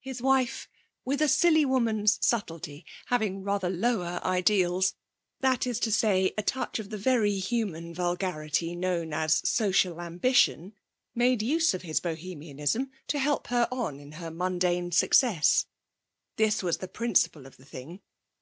His 0.00 0.20
wife, 0.20 0.68
with 1.02 1.22
a 1.22 1.28
silly 1.28 1.64
woman's 1.64 2.18
subtlety, 2.20 2.84
having 3.06 3.42
rather 3.42 3.70
lower 3.70 4.20
ideals 4.22 4.92
that 5.40 5.66
is 5.66 5.80
to 5.80 5.90
say, 5.90 6.34
a 6.36 6.42
touch 6.42 6.78
of 6.78 6.90
the 6.90 6.98
very 6.98 7.38
human 7.38 7.94
vulgarity 7.94 8.76
known 8.76 9.14
as 9.14 9.48
social 9.48 9.98
ambition 9.98 10.74
made 11.14 11.40
use 11.40 11.72
of 11.72 11.80
his 11.80 12.00
Bohemianism 12.00 12.90
to 13.08 13.18
help 13.18 13.46
her 13.46 13.66
on 13.72 13.98
in 13.98 14.12
her 14.12 14.30
mundane 14.30 14.92
success. 14.92 15.64
This 16.36 16.62
was 16.62 16.76
the 16.76 16.86
principle 16.88 17.46
of 17.46 17.56
the 17.56 17.64
thing. 17.64 18.02